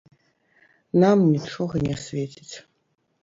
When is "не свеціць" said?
1.87-2.55